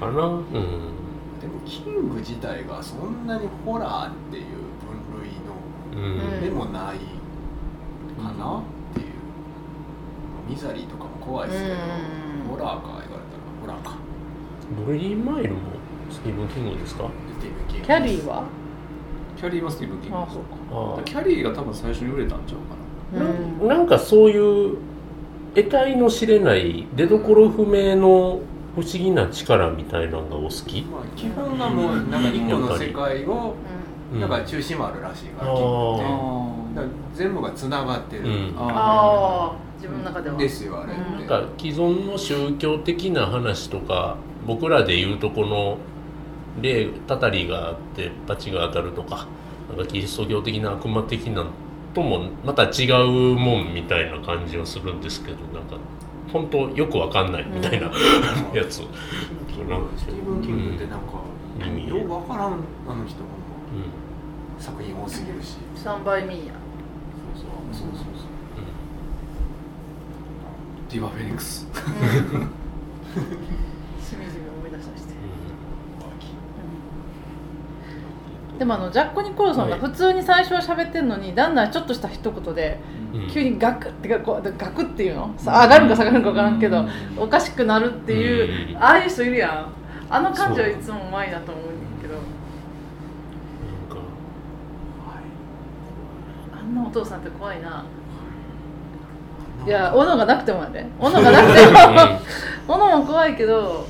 [0.00, 0.44] かな、うん、
[1.40, 4.44] でもキング自体がそんなにホラーっていう
[4.84, 5.30] 分類
[6.34, 6.98] の、でもない
[8.22, 8.62] かな、う
[10.50, 11.76] ミザリーとかも怖いですけど、
[12.50, 13.18] ホラーか言われたら
[13.62, 13.96] ホラーか。
[14.84, 15.60] グリーンマイルも
[16.10, 17.04] スティーブン・キングですか？
[17.38, 17.86] スティーブン・キング。
[17.86, 18.44] キャリーは？
[19.36, 21.02] キャリーはスティーブン・キングあそうか。
[21.04, 22.58] キャリーが多分最初に売れたんちゃう
[23.16, 24.78] かな、うん、なんかそういう
[25.54, 28.40] 得体の知れない出どころ不明の
[28.74, 33.56] 不思議な力みたいなのがお好き、まあ、基本がもうなんか一個の世界を、
[34.14, 40.36] なんか中心もあるらしいから、うん、全部がつながってる、うん、ああ自分の中では。
[40.36, 44.16] ですよあれ、なんか既存の宗教的な話とか
[44.46, 45.78] 僕らでいうとこの
[46.60, 49.26] 霊たたりがあって罰が当たるとか
[49.68, 51.46] なんかキリスト教的な悪魔的な
[51.94, 55.76] ともまた違うもんみたいな感じはするんですけどなんか
[56.32, 57.92] 本当よくわかんないみたいな、うん、
[58.56, 58.74] やつ。
[58.76, 61.06] スティーブン・キングってなんか、
[61.60, 63.28] うん、よくわからんあの人も、
[63.74, 65.56] うん、作品多すぎるし。
[65.76, 66.54] 3倍ミーヤ。
[67.34, 67.42] そ
[67.78, 67.90] うそう。
[67.92, 68.29] そうそうそう、
[70.90, 71.68] ディバ・フェニックス、
[78.58, 82.80] でもあのジャック・ニコルソンが普通に最初は喋ってるのに、だんだんちょっとした一言で、
[83.32, 85.32] 急にガクってかこうガクっていうの？
[85.38, 86.84] 上がるか下がるか分からんけど、
[87.16, 89.72] おかしくなるっていう、ああいう人いるやん。
[90.12, 91.72] あの感じはいつもうまいなと思うんだ
[92.02, 92.16] けど。
[96.52, 97.84] あんなお父さんって怖いな
[99.66, 100.86] いや斧がなくてもやで。
[100.98, 101.66] 斧がなくて
[102.68, 102.74] も。
[102.76, 103.86] 斧も怖いけど。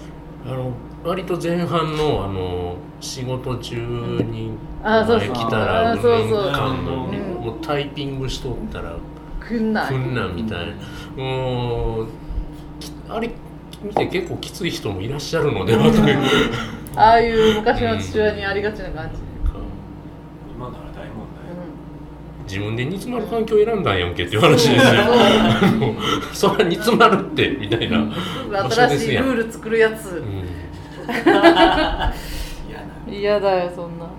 [0.46, 0.72] あの
[1.04, 3.76] 割と前半のあの仕事中
[4.30, 4.52] に
[4.84, 6.52] 来たらそうそう。
[7.40, 8.94] もうタイピングしとったら
[9.38, 9.86] くんな。
[9.86, 10.58] くんなみたい
[11.16, 11.22] な。
[11.22, 12.06] もう
[13.08, 13.30] あれ
[13.82, 16.18] 見て結構きつい人もいらっしゃるのではという
[16.96, 19.20] ああいう昔の父親にありがちな感じ、
[20.54, 24.92] 今なら大問題、自分で煮詰まる環境を選んだんやんけっていう話ですよ。
[26.32, 28.12] そ れは煮詰まるってみたいな。
[28.68, 30.24] 新しいルール作るやつ、
[33.08, 33.14] うん。
[33.14, 34.04] 嫌だよそんな。
[34.04, 34.12] なんか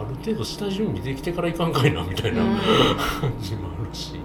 [0.00, 4.18] ある程度下準備できてからいかんかいなみたいな、感じもあるし、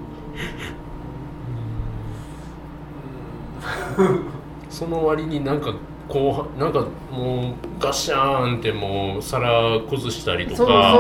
[4.72, 5.72] その割になんか
[6.08, 11.00] こうなんかもうガシャーンってもう皿崩したりとか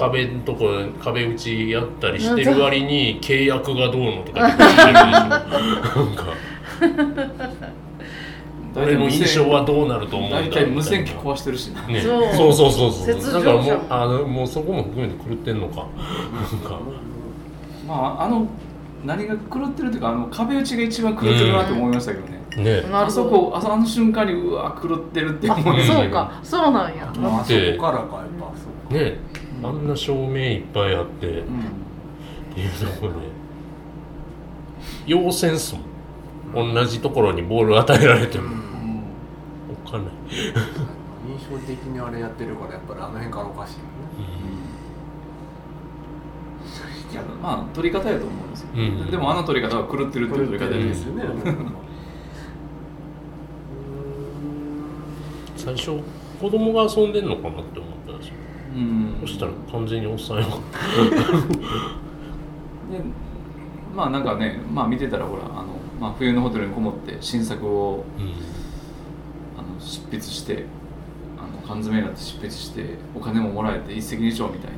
[0.00, 0.70] 壁のとこ
[1.02, 4.92] 壁打ちやったりしてる割に契約がどうのとか言ってるでしょ。
[4.96, 5.36] な
[6.04, 6.26] んか。
[8.76, 12.00] 俺の印象はどうなると思うんだ大体無線機壊してるしねね。
[12.00, 12.52] そう。
[12.52, 15.76] そうそうそうだからもうあのもうそこも含めて狂ってんのか。
[15.76, 15.86] なん
[16.60, 16.78] か。
[17.86, 18.46] まああの
[19.04, 26.40] 何が狂ってるっていうかあの壁打ちが一番狂ってるなと思いましたけどね、ね、あそこあの瞬間にうわ狂ってるって思いましたそうか。
[26.42, 27.10] そうなんや。
[27.10, 28.26] あそこからかやっ
[28.88, 28.94] ぱ。
[28.94, 29.18] ね
[29.62, 31.62] あんな照明いっぱいあって、うん、っ
[32.54, 33.18] ていうところで
[35.06, 35.82] 要センスも
[36.72, 39.90] 同じところにボール与えられても、うん。
[39.90, 40.04] かん。
[40.04, 40.14] ない。
[41.26, 43.90] 印象的にあれやってるからやっぱりあの辺からおかしいよね、
[47.08, 51.24] うん、いやまあ取り方やと思うんですよ、うん、でもあの取り方は狂ってるっていう取り方ですよね
[55.66, 56.00] 最初
[56.40, 58.34] 子供が遊んでんのかなって思ったんですよ、
[58.74, 60.44] うん、そしたら完全におっさんよ
[62.90, 63.00] で
[63.94, 65.66] まあなんかねまあ見てたらほらあの、
[66.00, 68.56] まあ、冬のホテルにこもって新作を、うん。
[69.78, 70.64] 執筆して
[71.38, 74.70] あの缶詰になって執筆してお金ももらえて一石二鳥みたい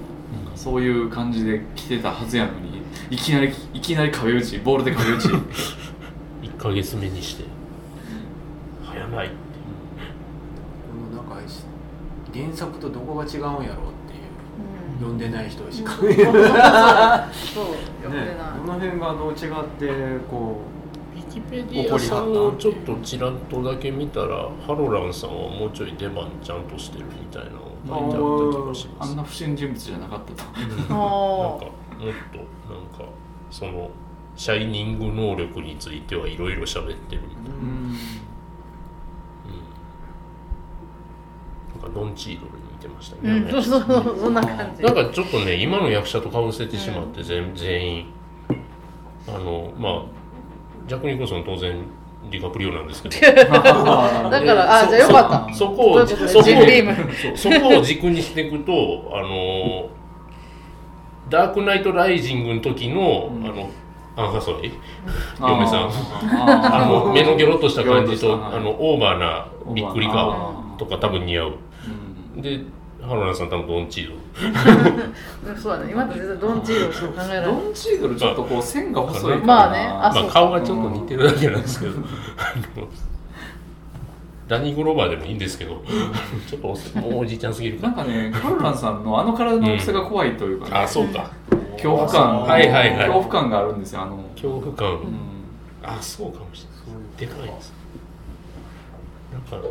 [0.44, 5.29] な,、うん、そういう感じで来てたはずやのにいきなりいきなり壁打ちボールで壁打ち。
[6.42, 7.44] 1か月目にして
[8.85, 9.31] 早ない
[12.33, 13.75] 原作とどこが違うんやろうっていう、
[14.93, 15.93] うん、読んでない人しか。
[15.93, 20.79] そう読んでない、ね、どの辺がどう違ってこう
[21.29, 30.45] キペディアさんをちょっとちらっとだけ見たらハロランさんはもうちょい出番ちゃんとしてるみたいなのが書いてあった気がしますあんな不審人物じゃなかった。
[30.45, 32.38] と、うん、なんかもっと
[32.73, 33.12] なんか
[33.51, 33.91] その
[34.37, 37.97] シャイニング能力についてはいろいろ喋ってるみたいな、うん、
[41.83, 44.83] なんかドンチードルに似てましたね、うん、そうそうそうそんな感じ。
[44.83, 48.07] なんかちょっとね今の役者とかぶせてしまって全,、全員
[49.29, 50.03] あのまあ
[50.88, 51.77] ジャック・ニコルソン当然
[52.31, 53.17] ディカプリオなんですけど。
[53.43, 55.55] だからあじゃあよかった。
[55.55, 56.29] そこをそこを
[57.37, 59.88] そこを軸にしていくとあの
[61.29, 63.71] ダークナイト・ライジングの時の、あの
[64.17, 64.73] アン・ハソイ？
[65.38, 65.91] 嫁さん。
[66.23, 71.53] あの目のギョロっとした感じとあのオーバーなびっくり顔とか多分似合う、
[72.38, 72.61] で
[73.01, 75.92] ハロラさん多分ドンチードル そうだね。
[75.92, 77.46] 今と絶対ドンチードルしか考えられない。
[77.46, 81.92] ドンチードルちょっとこう線が細いまあねあ、まあ、顔がちょっと似てるだけなんですけど。
[84.48, 85.83] ダニー・グローバーでもいいんですけど。
[86.48, 86.77] ちょっと
[87.16, 90.70] おじいちゃんすぎるなんかねカロランさんのあの体の大きさが怖いというか、ね。
[90.72, 91.31] うん、あそうか。
[91.72, 92.42] 恐怖感。
[92.42, 92.96] はいはいはい。
[92.96, 94.18] 恐怖感があるんですよあの。
[94.35, 95.01] 恐怖感、うん、
[95.85, 97.38] あそうかもしれない。
[97.38, 97.72] でかいです。
[99.33, 99.68] なんか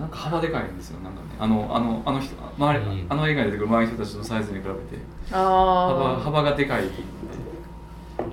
[0.00, 1.26] なんか幅でかいんですよなんかね。
[1.38, 5.02] あのあのあの人周り、うん、あの映画に出てくる周りの人たちのサイズに比べて。
[5.30, 6.84] 幅幅がでかい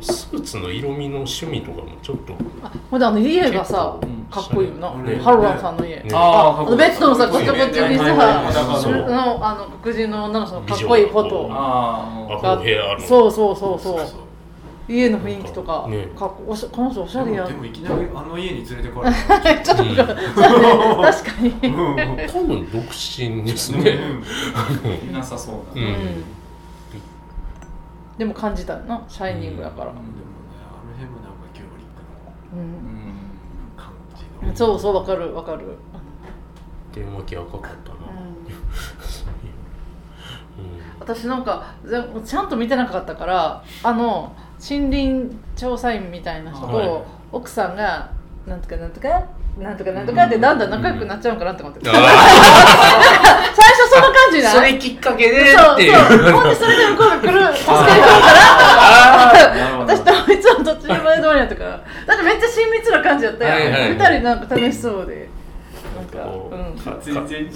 [0.01, 2.33] スーツの色味の趣味とかもちょっと。
[2.63, 4.89] あほんであの家がさ、うん、かっこいいよな、
[5.21, 11.47] ハロランさんの家、ああベッドのさこっちこっちにさのあの黒人の女の人のかっこいいフォト。
[11.49, 12.61] が
[12.99, 13.31] そう。
[13.31, 14.26] そうそうそう
[14.87, 19.39] 家の雰囲気とか、ね、かおしこの人おしゃれやでもいきなりあの家に連れてこられた。
[19.61, 21.51] ちょっと、確かに。
[22.27, 23.99] 多分独身ですね、
[25.09, 26.23] いなさそうだ、うん。
[28.17, 29.03] でも感じたな。
[29.09, 30.09] シャイニングやから、でもね
[30.71, 33.13] あの辺もなんかキューブリックの、うん。
[33.75, 35.77] 感じのそうそうわかるわかる。
[36.93, 37.97] 電話機赤かったな、
[40.99, 41.75] 私なんか
[42.25, 48.11] ちゃんと見てなかったからあの森林調査員みたいな人と奥さんが
[48.45, 49.09] なんとかなんとか
[49.59, 52.05] なんとかなんとかってだんだん仲良くなっちゃうのかなって思って、 最初
[53.89, 55.97] その感じなそれきっかけでっていう。
[55.97, 59.81] そうほんでそれで向こうが来る 助けに来るから。
[59.81, 61.63] 私といつもどっちに前通りやったか。
[61.63, 63.55] らだってめっちゃ親密な感じやったよ、
[63.89, 65.27] 二人なんか楽しそうで。
[66.07, 67.49] か、うん、全然違う。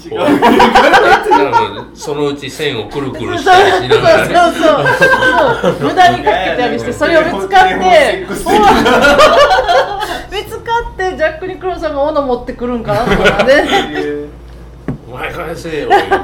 [1.94, 4.62] そのうち線をくるくるしたりしながら、ね、そうそう。
[5.62, 8.36] そう無駄にかけたりしてそれを見つかって見
[10.46, 13.64] つかってジャック・ニクロさんが斧持ってくるんかなとかね。
[15.08, 16.14] お前返せよ言って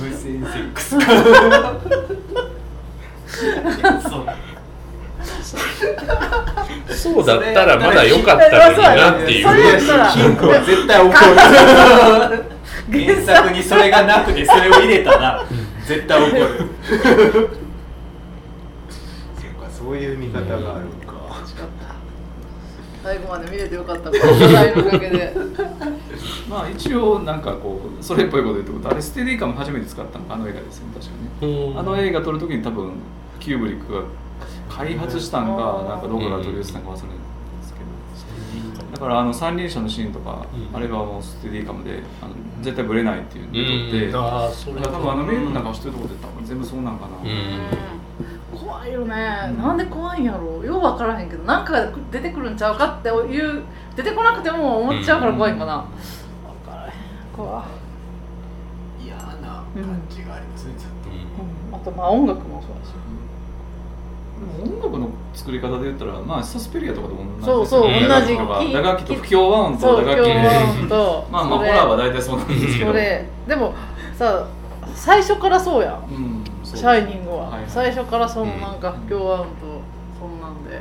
[0.00, 0.96] 無線セックス
[4.08, 4.26] そう
[7.24, 9.46] だったらまだ良かったのになっていう。
[10.12, 11.14] 金庫は絶対怒る
[12.90, 15.44] 原作にそれがなくてそれを入れたら
[15.86, 16.46] 絶対怒る。
[19.38, 21.12] そうかそういう見方があるか、
[23.02, 25.34] 最後まで見れてよかったこの話題のおかげで。
[26.48, 31.12] まあ一応なんかこうそれっぽいこと言うとあれステディカム初めて使ったのあの映画ですね確か
[31.46, 32.94] にあの映画撮る時に多分
[33.38, 34.02] キューブリックが
[34.70, 37.16] 開発したんかなんかどこから取り寄せたんか忘れるんで
[37.66, 38.92] すけど。
[38.92, 47.12] だからあの三輪車のシーンとか、あれはもうステディカムであの絶対ブレないっていうので撮って、多分あのメールの中知ってるとこで多分全部そうなんかな、
[48.58, 50.64] 怖いよね、なんで怖いんやろ。
[50.64, 53.62] よう分からへんけどなんか出てくるんちゃうかっていう
[53.96, 55.84] 出てこなくても思っちゃうから怖いんかな、
[56.64, 56.92] 分からへん。
[57.34, 57.64] 怖
[59.02, 60.88] 嫌な感じがありますねずっ
[61.70, 62.92] と、あとまあ音楽もそうだし
[64.62, 68.02] 音楽の作り方で言ったらまあサスペリアとかと同じそうそう同じ。
[68.72, 70.26] 打楽器と不協和音と打楽器。
[70.88, 72.90] と まあまあホラーは大体そうなんですけど。
[72.90, 73.28] それ。
[73.46, 73.74] でも
[74.14, 74.46] さ
[74.94, 79.54] 最初からそうやん、うん、シャイニングは、はいはい、最初からそのなんか不協和音と
[80.18, 80.78] そんなんで、だ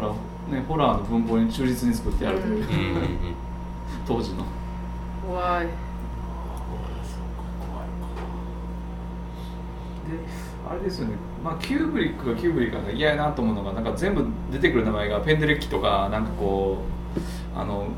[0.00, 0.12] から
[0.54, 2.66] ねホラーの文法に忠実に作ってやるという、
[4.06, 4.44] 当時の。
[5.26, 5.66] 怖い。
[5.66, 5.72] で
[10.70, 16.78] あれですよね、まあ、キューブリックがキューブリックが嫌やなと思うのがなんか全部出てくる名前がペンデレッキとかなんかこ
[17.56, 17.88] うあの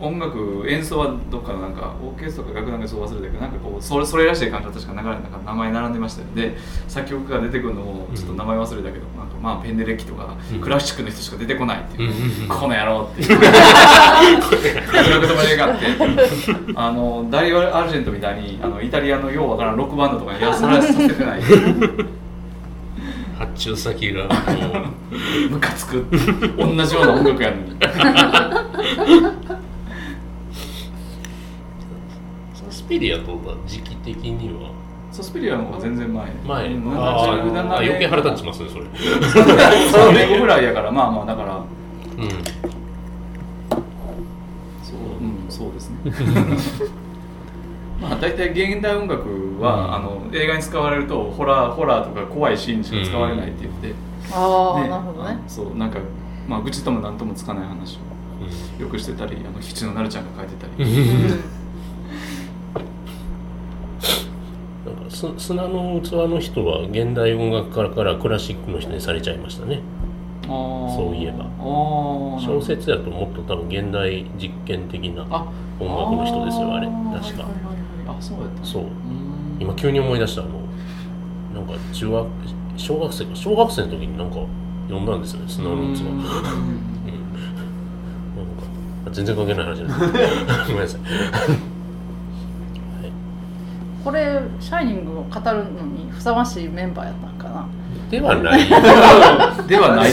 [0.00, 6.56] 音楽演奏はどっかのなんかオーケストラか楽団かちょっと忘れたけどなんかこうそれそれらしい感じの確か流れなんか名前並んでましたよで
[6.88, 12.12] 作曲家が出てくるのもちょっと名前忘れたけど、なんかまあペンデレッキとか、クラシックの人しか出てこないっていう、
[12.48, 13.28] この野郎っていう。
[13.38, 13.50] 言葉
[15.56, 15.86] があって。
[16.74, 21.40] あのダリオ・アルジェントみたいにあのイタリアのようわからんロックバンドとかにやらさせてない。
[23.38, 24.28] 発注先が
[25.50, 26.06] ムカつく。
[26.56, 27.74] 同じような音楽やのに
[32.84, 34.70] スピリアとか時期的には？
[35.10, 36.30] サスピリアの方が全然前。
[36.46, 38.84] 前、うん、ああ余計腹立ちますねそれ。
[38.84, 41.56] 3年後ぐらいやからまあまあだから。
[41.56, 41.64] うん。
[44.82, 45.96] そううんそうですね。
[48.02, 53.94] まあ大体現代音楽は、うん、あの映画に使われるとホラーホラーとか怖いシーンしか使われないって言って、うん、
[54.34, 55.38] ああ、ね、なるほどね。
[55.46, 56.00] そうなんか
[56.46, 57.98] まあ愚痴とも何ともつかない話
[58.78, 60.84] をよくしてたりあの吉野なるちゃんが書いてたり
[65.14, 69.80] 砂の器の人は現代音楽家からクラシックの人にされちゃいましたね。
[70.46, 71.44] そういえば。
[72.40, 75.22] 小説やともっと多分現代実験的な
[75.80, 76.86] 音楽の人ですよあれ。
[77.20, 77.48] 確か。
[78.06, 78.64] あそうやった。
[78.64, 78.84] そう。
[79.60, 80.60] 今急に思い出したあの
[81.54, 82.26] なんか中学
[82.76, 84.36] 小学生か小学生の時になんか
[84.88, 86.00] 読んだんですよね砂の器。
[86.00, 86.26] うんなん
[89.06, 89.94] か全然関係ない話です
[90.66, 91.00] ごめんなさい
[94.04, 97.66] これ「シャイニング」を語るのにふさわしいメンバーやったんかな。
[98.10, 98.60] ではない。
[99.66, 100.12] ではない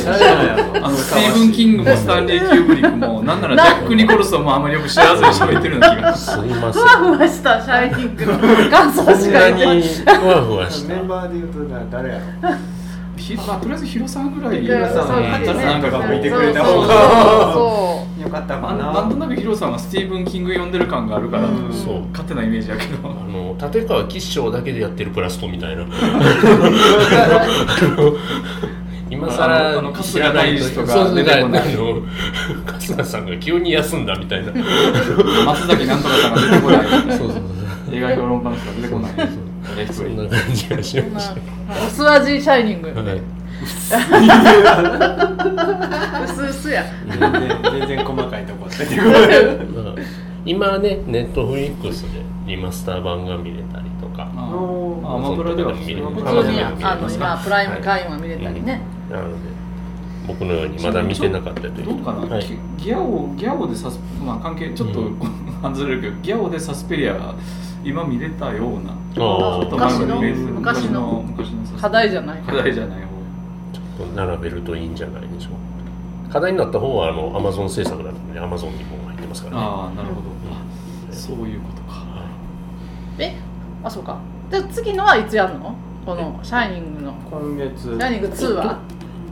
[0.82, 6.88] あのスティーブン・キングもスタンレー・キューブリックもなんならジャック・ニコルソンもあんまりよく知らずに喋ってるの気がすいませんふわ
[7.18, 8.40] ふわした「シャイニング」の
[8.70, 10.96] 感想しか言ってふわふわした。
[10.96, 11.60] メンバーで言うと
[11.92, 12.50] 誰やろ
[13.22, 15.38] ひまあ、とりあえず広さんぐらい広さんな
[15.78, 16.94] んかが見てくれた方が
[18.20, 18.92] よかったかな。
[18.92, 22.08] なんとなく広さんはスティーブン・キング読んでる感があるから、そう。
[22.08, 22.98] 勝手なイメージやけど。
[23.10, 25.86] あの立川吉祥だけでやってるプラストみたいな。
[29.10, 31.14] 今更あの春日大師とか。
[31.14, 32.02] 出てこないの
[32.66, 34.52] 春日さんが急に休んだみたいな。
[35.46, 36.82] 松崎なんとかさんが出てこない。
[37.18, 37.42] そうそうそう。
[37.92, 39.51] 映画評論家の人が出てこない
[39.92, 41.36] そんな感じがしました。
[41.86, 43.22] おす味シャイニング、はい
[46.24, 46.84] 薄々や。
[47.08, 47.32] 全然
[47.64, 50.06] 全然細かいとこ出てこない
[50.46, 54.32] 今ねネットフリックスでリマスター版が見れたりとか。
[54.36, 54.42] あ
[55.14, 59.36] アマプラでは見れ普通にあの今プライム会員は見れたりね、なので
[60.28, 62.46] 僕のようにまだ見てなかったというどうかな、はい、
[62.78, 65.20] ギャオギャオでサスまあ関係ちょっと、うん、
[65.62, 67.36] 外れるけどギャオでサスペリア
[67.84, 72.42] 今見れたような昔の昔の昔の課題じゃない。
[72.42, 73.08] 課題じゃない方。
[73.74, 76.32] ちょっと並べるといいんじゃないでしょう。
[76.32, 79.62] 課題になった方はあのアマゾン制作なのでアマゾンにも入ってますからね。
[79.62, 80.30] ああなるほど、
[81.10, 82.26] うん、そういうことか、は
[83.20, 83.36] い、え
[83.84, 84.20] あそうか。
[84.50, 85.76] で次のはいつやるの？
[86.06, 87.14] この「シャイニング」の。
[87.30, 88.80] 今月「シャイニング2は」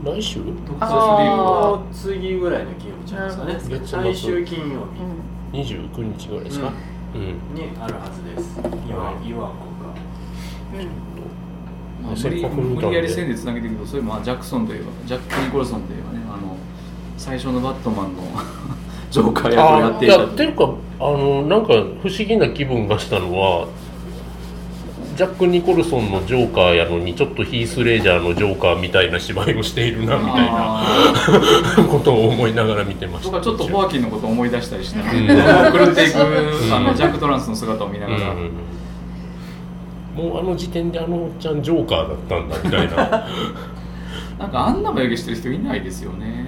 [0.03, 0.41] 来週？
[0.79, 6.71] あ次ぐらいの金曜日じゃないですかね最終金曜日、うん、29日ぐらいですか、
[7.15, 7.21] うん、
[7.53, 8.59] にあるはずです。
[8.87, 9.68] 岩岩子が、
[12.01, 16.55] まあ、無理無理やり線でつなげていくとそれもジャクソンといえばジャック・ニコルソンといえばねあの
[17.17, 18.23] 最初のバットマンの
[19.11, 20.25] ジョーカー役をやっていた。
[20.25, 23.67] っていうかあのなんか不思議な気分がしたのは
[25.19, 30.85] ジャック・ニコルソンのジョーカーやのにちょっとヒース・レージャーのジョーカーみたいな芝居をしているなみたいな。
[31.91, 33.31] ことを思いながら見てました。
[33.31, 35.27] 僕はちょっとホアキンのことを思い出したりして、うん、
[35.77, 38.51] 狂っていく、あのジャック・トランスの姿を見ながら、うん、
[40.15, 43.27] もうあの時点であのおっちゃんジョーカーだったんだみたいな。
[44.39, 46.47] なんかあんな眉毛してる人いないですよね、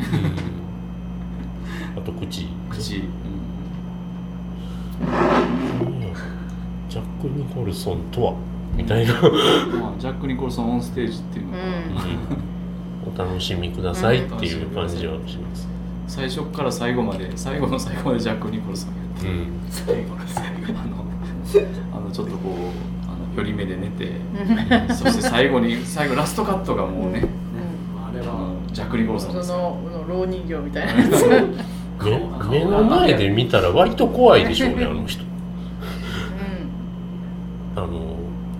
[1.97, 3.03] あと口口、
[6.87, 8.33] ジャック・ニコルソンとは？
[8.77, 9.13] みたいな。
[9.13, 11.59] まあ、ジャック・ニコルソンオンステージっていうのは、
[13.05, 15.67] うん、お楽しみくださいっていう感じはします、
[16.07, 21.05] 最初から最後まで最後の最後までジャック・ニコルソンやって、うん、最後の最後あの
[21.97, 23.00] あのちょっとこう
[23.35, 24.11] 寄り目で寝て
[24.93, 27.27] そして最後に最後ラストカットがもうね、
[27.97, 28.53] あれは。
[28.71, 30.93] ジャック・ニコルソンその老人形みたいな。
[30.93, 31.25] やつ
[32.49, 35.23] 目の前で見たら割と怖いでしょうね あの人。
[37.75, 38.15] あの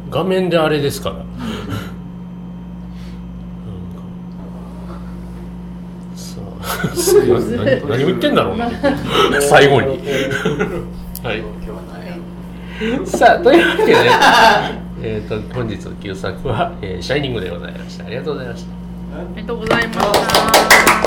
[0.10, 1.16] 画面であれですから。
[7.14, 8.70] 何何を言ってんだろうな。
[9.42, 10.00] 最後に。
[11.24, 11.44] はい
[13.06, 13.94] さあというわけで、
[15.04, 18.06] えーと、本日の旧作は、えー「シャイニング」でございました。
[18.06, 18.72] ありがとうございました。
[19.18, 21.01] ありがとうございました。